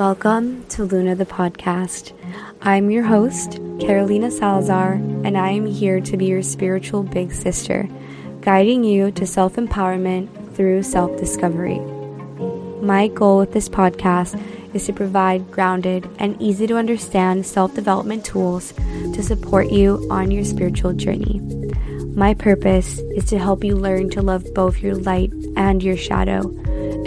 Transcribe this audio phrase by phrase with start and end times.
[0.00, 2.14] Welcome to Luna the podcast.
[2.62, 7.86] I'm your host, Carolina Salazar, and I am here to be your spiritual big sister,
[8.40, 11.80] guiding you to self empowerment through self discovery.
[12.80, 18.24] My goal with this podcast is to provide grounded and easy to understand self development
[18.24, 21.40] tools to support you on your spiritual journey.
[22.14, 26.48] My purpose is to help you learn to love both your light and your shadow,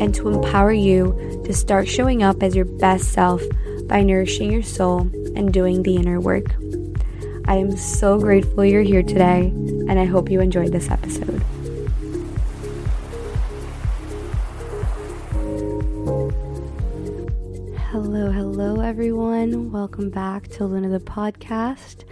[0.03, 3.41] and to empower you to start showing up as your best self
[3.85, 4.99] by nourishing your soul
[5.37, 6.43] and doing the inner work.
[7.45, 9.45] I am so grateful you're here today,
[9.87, 11.41] and I hope you enjoyed this episode.
[17.87, 19.71] Hello, hello, everyone.
[19.71, 22.03] Welcome back to Luna the podcast.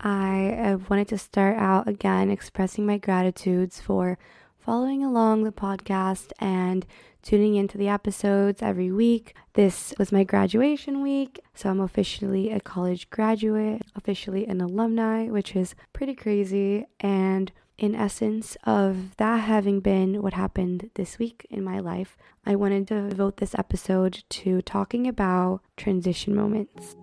[0.00, 4.16] I wanted to start out again expressing my gratitudes for
[4.58, 6.86] following along the podcast and
[7.26, 9.34] tuning into the episodes every week.
[9.54, 15.56] This was my graduation week, so I'm officially a college graduate, officially an alumni, which
[15.56, 16.86] is pretty crazy.
[17.00, 22.16] And in essence of that having been what happened this week in my life,
[22.46, 26.94] I wanted to devote this episode to talking about transition moments.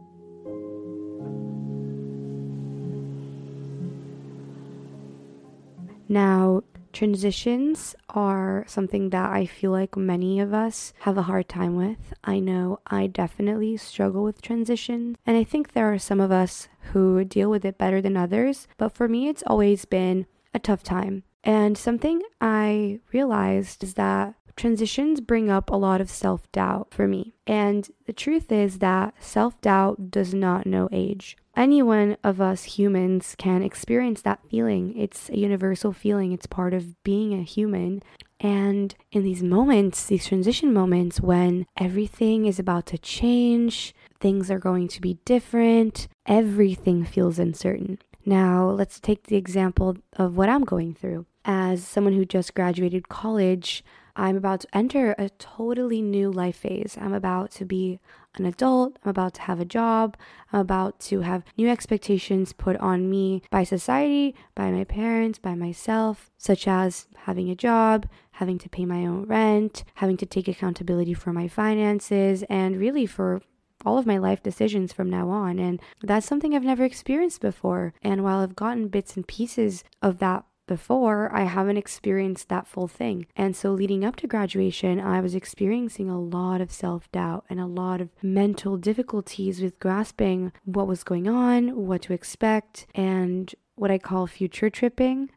[6.08, 11.76] Now, Transitions are something that I feel like many of us have a hard time
[11.76, 12.14] with.
[12.24, 16.68] I know I definitely struggle with transitions, and I think there are some of us
[16.94, 20.84] who deal with it better than others, but for me, it's always been a tough
[20.84, 21.24] time.
[21.44, 27.08] And something I realized is that transitions bring up a lot of self doubt for
[27.08, 27.34] me.
[27.48, 31.38] And the truth is that self doubt does not know age.
[31.56, 34.98] Any one of us humans can experience that feeling.
[34.98, 38.02] It's a universal feeling, it's part of being a human.
[38.40, 44.60] And in these moments, these transition moments, when everything is about to change, things are
[44.60, 48.00] going to be different, everything feels uncertain.
[48.26, 51.26] Now, let's take the example of what I'm going through.
[51.46, 53.84] As someone who just graduated college,
[54.16, 56.98] I'm about to enter a totally new life phase.
[57.00, 58.00] I'm about to be
[58.36, 58.98] an adult.
[59.04, 60.18] I'm about to have a job.
[60.52, 65.56] I'm about to have new expectations put on me by society, by my parents, by
[65.56, 70.48] myself, such as having a job, having to pay my own rent, having to take
[70.48, 73.42] accountability for my finances, and really for
[73.86, 75.60] all of my life decisions from now on.
[75.60, 77.94] And that's something I've never experienced before.
[78.02, 82.88] And while I've gotten bits and pieces of that before, I haven't experienced that full
[82.88, 83.26] thing.
[83.36, 87.60] And so, leading up to graduation, I was experiencing a lot of self doubt and
[87.60, 93.54] a lot of mental difficulties with grasping what was going on, what to expect, and
[93.76, 95.30] what I call future tripping,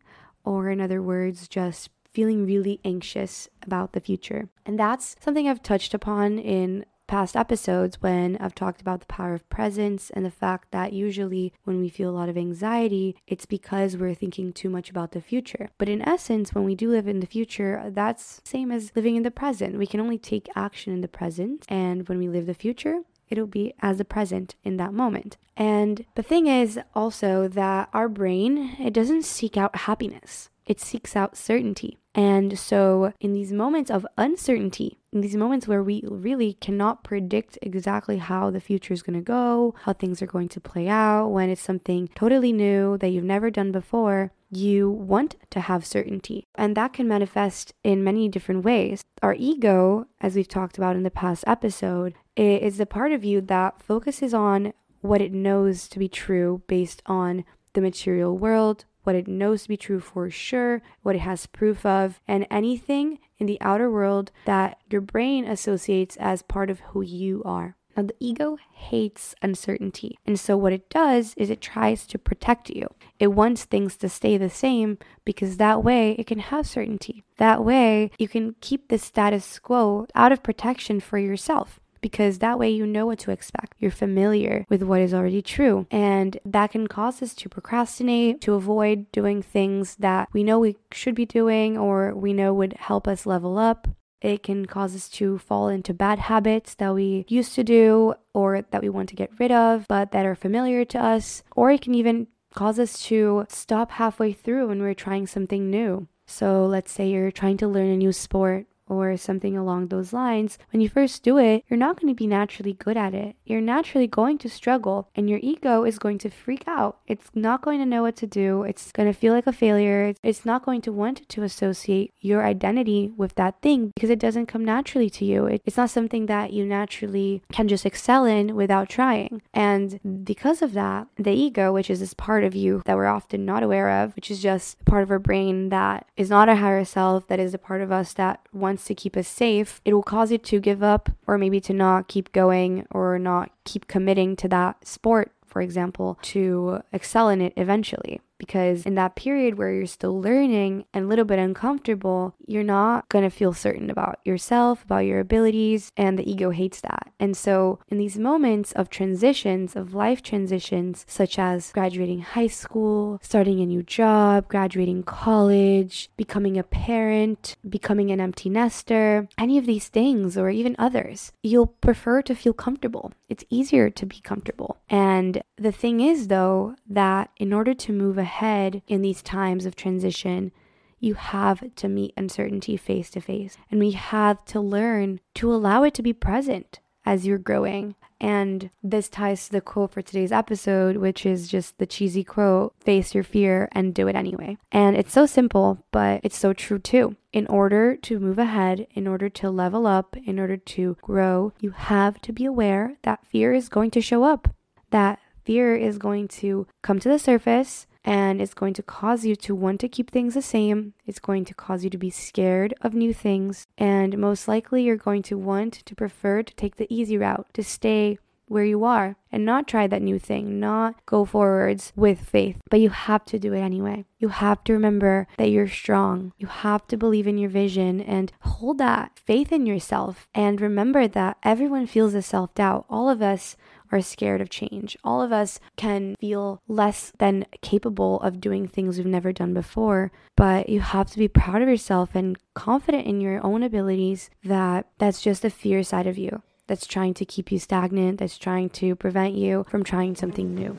[0.45, 4.49] or in other words, just feeling really anxious about the future.
[4.65, 9.34] And that's something I've touched upon in past episodes when I've talked about the power
[9.34, 13.47] of presence and the fact that usually when we feel a lot of anxiety, it's
[13.47, 15.71] because we're thinking too much about the future.
[15.78, 19.22] But in essence, when we do live in the future, that's same as living in
[19.22, 19.78] the present.
[19.78, 23.47] We can only take action in the present, and when we live the future, it'll
[23.47, 25.37] be as the present in that moment.
[25.56, 30.50] And the thing is also that our brain, it doesn't seek out happiness.
[30.66, 31.99] It seeks out certainty.
[32.15, 37.59] And so, in these moments of uncertainty, in these moments where we really cannot predict
[37.62, 41.28] exactly how the future is going to go, how things are going to play out,
[41.28, 46.47] when it's something totally new that you've never done before, you want to have certainty.
[46.54, 49.04] And that can manifest in many different ways.
[49.22, 53.41] Our ego, as we've talked about in the past episode, is the part of you
[53.42, 59.15] that focuses on what it knows to be true based on the material world, what
[59.15, 63.47] it knows to be true for sure, what it has proof of, and anything in
[63.47, 67.77] the outer world that your brain associates as part of who you are.
[67.97, 70.19] Now, the ego hates uncertainty.
[70.27, 72.89] And so, what it does is it tries to protect you.
[73.19, 77.25] It wants things to stay the same because that way it can have certainty.
[77.39, 82.57] That way, you can keep the status quo out of protection for yourself because that
[82.57, 83.75] way you know what to expect.
[83.81, 85.89] You're familiar with what is already true.
[85.91, 90.77] And that can cause us to procrastinate, to avoid doing things that we know we
[90.93, 93.89] should be doing or we know would help us level up.
[94.21, 98.63] It can cause us to fall into bad habits that we used to do or
[98.71, 101.43] that we want to get rid of, but that are familiar to us.
[101.57, 106.07] Or it can even cause us to stop halfway through when we're trying something new.
[106.25, 110.59] So let's say you're trying to learn a new sport or something along those lines,
[110.72, 113.36] when you first do it, you're not going to be naturally good at it.
[113.44, 116.98] You're naturally going to struggle and your ego is going to freak out.
[117.06, 118.62] It's not going to know what to do.
[118.62, 120.15] It's going to feel like a failure.
[120.22, 124.47] It's not going to want to associate your identity with that thing because it doesn't
[124.47, 125.47] come naturally to you.
[125.47, 129.42] It's not something that you naturally can just excel in without trying.
[129.53, 133.44] And because of that, the ego, which is this part of you that we're often
[133.44, 136.84] not aware of, which is just part of our brain that is not our higher
[136.84, 139.95] self, that is a part of us that wants wants to keep us safe, it
[139.95, 143.89] will cause you to give up or maybe to not keep going or not keep
[143.89, 149.56] committing to that sport for example, to excel in it eventually because in that period
[149.56, 153.91] where you're still learning and a little bit uncomfortable, you're not going to feel certain
[153.91, 157.12] about yourself, about your abilities, and the ego hates that.
[157.18, 163.18] And so, in these moments of transitions, of life transitions, such as graduating high school,
[163.22, 169.66] starting a new job, graduating college, becoming a parent, becoming an empty nester, any of
[169.66, 173.12] these things, or even others, you'll prefer to feel comfortable.
[173.28, 174.78] It's easier to be comfortable.
[174.88, 179.75] And the thing is, though, that in order to move ahead in these times of
[179.75, 180.53] transition,
[181.01, 183.57] you have to meet uncertainty face to face.
[183.71, 187.95] And we have to learn to allow it to be present as you're growing.
[188.21, 192.75] And this ties to the quote for today's episode, which is just the cheesy quote
[192.81, 194.57] face your fear and do it anyway.
[194.73, 197.17] And it's so simple, but it's so true too.
[197.33, 201.71] In order to move ahead, in order to level up, in order to grow, you
[201.71, 204.49] have to be aware that fear is going to show up,
[204.91, 209.34] that fear is going to come to the surface and it's going to cause you
[209.34, 210.95] to want to keep things the same.
[211.07, 213.66] It's going to cause you to be scared of new things.
[213.77, 217.65] And most likely, you're going to want to prefer to take the easy route, to
[217.65, 222.59] stay where you are and not try that new thing, not go forwards with faith.
[222.71, 224.04] But you have to do it anyway.
[224.19, 226.33] You have to remember that you're strong.
[226.39, 230.28] You have to believe in your vision and hold that faith in yourself.
[230.34, 232.87] And remember that everyone feels a self doubt.
[232.89, 233.57] All of us
[233.92, 234.97] are scared of change.
[235.04, 240.12] All of us can feel less than capable of doing things we've never done before,
[240.36, 244.86] but you have to be proud of yourself and confident in your own abilities that
[244.98, 248.68] that's just a fear side of you that's trying to keep you stagnant, that's trying
[248.71, 250.77] to prevent you from trying something new.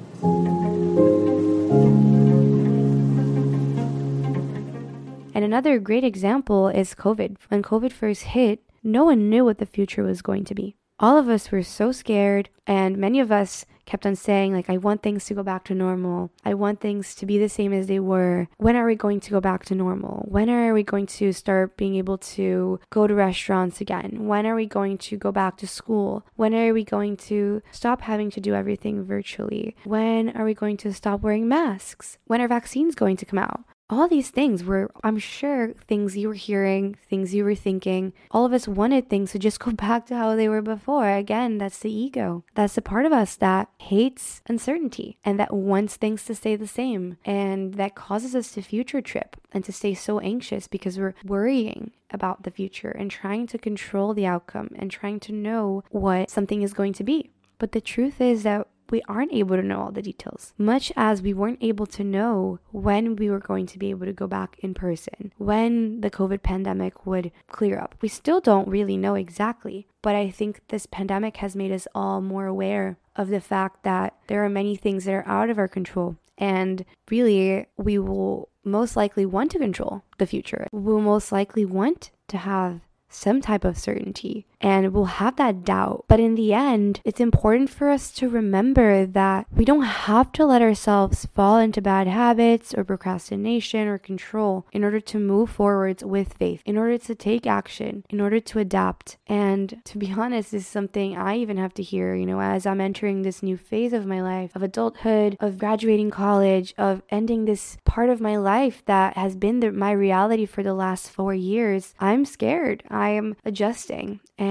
[5.33, 7.38] And another great example is COVID.
[7.50, 11.18] When COVID first hit, no one knew what the future was going to be all
[11.18, 15.02] of us were so scared and many of us kept on saying like i want
[15.02, 16.30] things to go back to normal.
[16.44, 18.48] I want things to be the same as they were.
[18.58, 20.26] When are we going to go back to normal?
[20.28, 24.28] When are we going to start being able to go to restaurants again?
[24.28, 26.26] When are we going to go back to school?
[26.36, 29.76] When are we going to stop having to do everything virtually?
[29.84, 32.18] When are we going to stop wearing masks?
[32.26, 36.28] When are vaccines going to come out all these things were, I'm sure, things you
[36.28, 38.13] were hearing, things you were thinking.
[38.31, 41.10] All of us wanted things to just go back to how they were before.
[41.10, 42.44] Again, that's the ego.
[42.56, 46.68] That's the part of us that hates uncertainty and that wants things to stay the
[46.68, 47.18] same.
[47.24, 51.92] And that causes us to future trip and to stay so anxious because we're worrying
[52.12, 56.62] about the future and trying to control the outcome and trying to know what something
[56.62, 57.31] is going to be.
[57.59, 61.22] But the truth is that we aren't able to know all the details, much as
[61.22, 64.58] we weren't able to know when we were going to be able to go back
[64.60, 67.96] in person, when the COVID pandemic would clear up.
[68.02, 72.22] We still don't really know exactly, but I think this pandemic has made us all
[72.22, 75.68] more aware of the fact that there are many things that are out of our
[75.68, 76.18] control.
[76.38, 80.68] And really, we will most likely want to control the future.
[80.72, 86.06] We'll most likely want to have some type of certainty and we'll have that doubt.
[86.07, 90.45] But in the end, it's important for us to remember that we don't have to
[90.45, 96.04] let ourselves fall into bad habits or procrastination or control in order to move forwards
[96.04, 99.18] with faith, in order to take action, in order to adapt.
[99.28, 102.66] And to be honest, this is something I even have to hear, you know, as
[102.66, 107.45] I'm entering this new phase of my life, of adulthood, of graduating college, of ending
[107.45, 111.33] this part of my life that has been the, my reality for the last four
[111.33, 111.94] years.
[111.99, 112.83] I'm scared.
[112.90, 114.19] I am adjusting.
[114.37, 114.46] And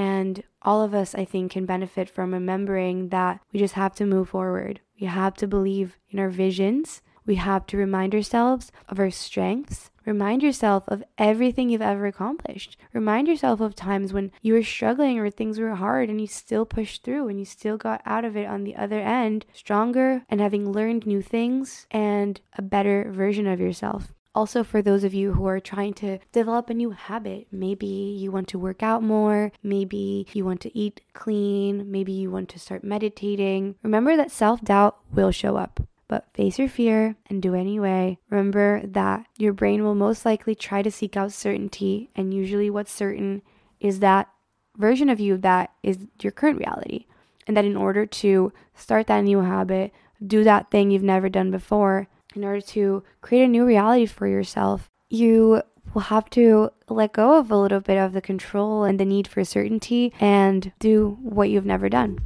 [0.63, 4.31] all of us, I think, can benefit from remembering that we just have to move
[4.31, 4.81] forward.
[5.01, 7.03] We have to believe in our visions.
[7.25, 9.91] We have to remind ourselves of our strengths.
[10.05, 12.77] Remind yourself of everything you've ever accomplished.
[12.93, 16.65] Remind yourself of times when you were struggling or things were hard and you still
[16.65, 20.41] pushed through and you still got out of it on the other end stronger and
[20.41, 24.15] having learned new things and a better version of yourself.
[24.37, 28.31] Also, for those of you who are trying to develop a new habit, maybe you
[28.31, 32.59] want to work out more, maybe you want to eat clean, maybe you want to
[32.59, 33.77] start meditating.
[33.83, 35.81] Remember that self doubt will show up.
[36.07, 38.19] But face your fear and do anyway.
[38.29, 42.93] Remember that your brain will most likely try to seek out certainty, and usually what's
[42.93, 43.41] certain
[43.81, 44.29] is that
[44.77, 47.07] version of you that is your current reality.
[47.47, 49.93] And that in order to start that new habit,
[50.25, 54.27] do that thing you've never done before, in order to create a new reality for
[54.27, 55.63] yourself, you
[55.95, 59.27] will have to let go of a little bit of the control and the need
[59.27, 62.19] for certainty and do what you've never done.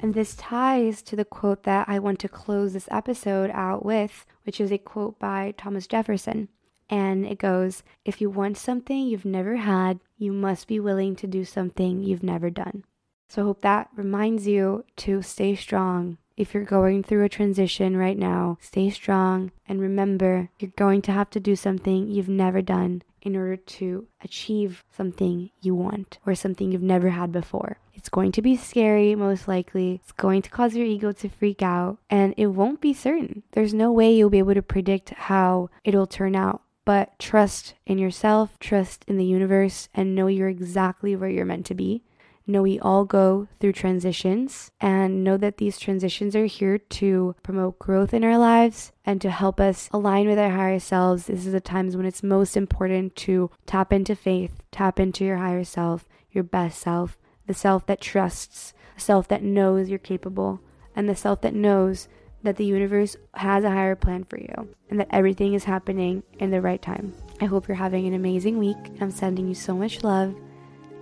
[0.00, 4.26] And this ties to the quote that I want to close this episode out with,
[4.44, 6.48] which is a quote by Thomas Jefferson.
[6.90, 11.26] And it goes If you want something you've never had, you must be willing to
[11.26, 12.84] do something you've never done.
[13.32, 16.18] So I hope that reminds you to stay strong.
[16.36, 21.12] If you're going through a transition right now, stay strong and remember you're going to
[21.12, 26.34] have to do something you've never done in order to achieve something you want or
[26.34, 27.78] something you've never had before.
[27.94, 29.94] It's going to be scary, most likely.
[30.02, 33.44] It's going to cause your ego to freak out, and it won't be certain.
[33.52, 36.60] There's no way you'll be able to predict how it'll turn out.
[36.84, 41.64] But trust in yourself, trust in the universe, and know you're exactly where you're meant
[41.66, 42.02] to be.
[42.46, 47.78] Know we all go through transitions and know that these transitions are here to promote
[47.78, 51.26] growth in our lives and to help us align with our higher selves.
[51.26, 55.36] This is the times when it's most important to tap into faith, tap into your
[55.36, 60.60] higher self, your best self, the self that trusts, the self that knows you're capable,
[60.96, 62.08] and the self that knows
[62.42, 66.50] that the universe has a higher plan for you and that everything is happening in
[66.50, 67.14] the right time.
[67.40, 68.76] I hope you're having an amazing week.
[69.00, 70.34] I'm sending you so much love.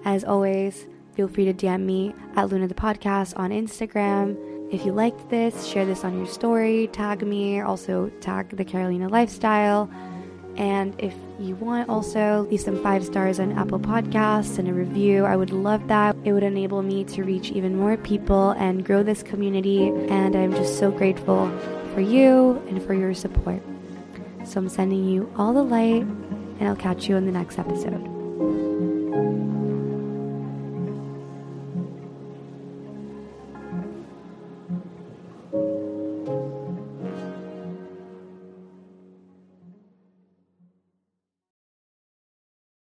[0.05, 0.87] As always,
[1.21, 4.39] feel free to DM me at Luna the Podcast on Instagram.
[4.73, 9.07] If you liked this, share this on your story, tag me, also tag the Carolina
[9.07, 9.91] Lifestyle.
[10.57, 15.27] And if you want, also leave some five stars on Apple Podcasts and a review.
[15.27, 16.17] I would love that.
[16.25, 19.89] It would enable me to reach even more people and grow this community.
[20.09, 21.51] And I'm just so grateful
[21.93, 23.61] for you and for your support.
[24.47, 28.10] So I'm sending you all the light, and I'll catch you in the next episode.